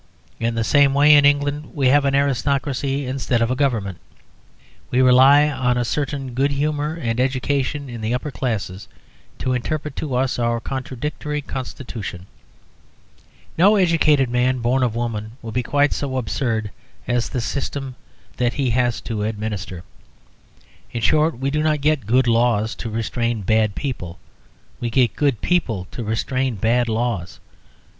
In 0.39 0.55
the 0.55 0.63
same 0.63 0.95
way 0.95 1.13
in 1.13 1.25
England 1.25 1.75
we 1.75 1.89
have 1.89 2.05
an 2.05 2.15
aristocracy 2.15 3.05
instead 3.05 3.39
of 3.39 3.51
a 3.51 3.55
Government. 3.55 3.99
We 4.89 4.99
rely 4.99 5.47
on 5.47 5.77
a 5.77 5.85
certain 5.85 6.33
good 6.33 6.49
humour 6.49 6.95
and 6.95 7.19
education 7.19 7.87
in 7.87 8.01
the 8.01 8.11
upper 8.11 8.31
class 8.31 8.87
to 9.37 9.53
interpret 9.53 9.95
to 9.97 10.15
us 10.15 10.39
our 10.39 10.59
contradictory 10.59 11.39
Constitution. 11.39 12.25
No 13.59 13.75
educated 13.75 14.27
man 14.27 14.57
born 14.57 14.81
of 14.81 14.95
woman 14.95 15.33
will 15.43 15.51
be 15.51 15.61
quite 15.61 15.93
so 15.93 16.17
absurd 16.17 16.71
as 17.07 17.29
the 17.29 17.39
system 17.39 17.95
that 18.37 18.53
he 18.53 18.71
has 18.71 19.01
to 19.01 19.21
administer. 19.21 19.83
In 20.91 21.01
short, 21.01 21.37
we 21.37 21.51
do 21.51 21.61
not 21.61 21.79
get 21.79 22.07
good 22.07 22.25
laws 22.25 22.73
to 22.77 22.89
restrain 22.89 23.43
bad 23.43 23.75
people. 23.75 24.17
We 24.79 24.89
get 24.89 25.15
good 25.15 25.41
people 25.41 25.85
to 25.91 26.03
restrain 26.03 26.55
bad 26.55 26.89
laws. 26.89 27.39